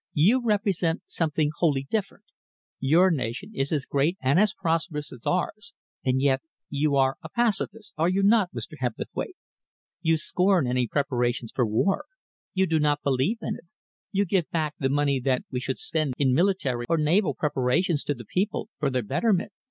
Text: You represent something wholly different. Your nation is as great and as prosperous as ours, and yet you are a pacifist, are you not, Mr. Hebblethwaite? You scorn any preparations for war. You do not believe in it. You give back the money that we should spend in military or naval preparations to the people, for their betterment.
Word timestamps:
You 0.15 0.43
represent 0.43 1.03
something 1.05 1.51
wholly 1.59 1.83
different. 1.87 2.23
Your 2.79 3.11
nation 3.11 3.51
is 3.53 3.71
as 3.71 3.85
great 3.85 4.17
and 4.19 4.39
as 4.39 4.51
prosperous 4.51 5.13
as 5.13 5.27
ours, 5.27 5.75
and 6.03 6.19
yet 6.19 6.41
you 6.71 6.95
are 6.95 7.17
a 7.21 7.29
pacifist, 7.29 7.93
are 7.99 8.09
you 8.09 8.23
not, 8.23 8.51
Mr. 8.51 8.73
Hebblethwaite? 8.79 9.35
You 10.01 10.17
scorn 10.17 10.65
any 10.65 10.87
preparations 10.87 11.51
for 11.51 11.67
war. 11.67 12.05
You 12.55 12.65
do 12.65 12.79
not 12.79 13.03
believe 13.03 13.37
in 13.43 13.53
it. 13.53 13.65
You 14.11 14.25
give 14.25 14.49
back 14.49 14.73
the 14.79 14.89
money 14.89 15.19
that 15.19 15.43
we 15.51 15.59
should 15.59 15.77
spend 15.77 16.15
in 16.17 16.33
military 16.33 16.85
or 16.89 16.97
naval 16.97 17.35
preparations 17.35 18.03
to 18.05 18.15
the 18.15 18.25
people, 18.25 18.71
for 18.79 18.89
their 18.89 19.03
betterment. 19.03 19.51